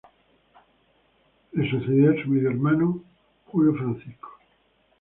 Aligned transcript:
Le 1.53 1.69
sucedió 1.69 2.11
su 2.23 2.29
medio 2.31 2.49
hermano 2.49 3.03
Julio 3.45 3.75
Francisco. 3.75 4.29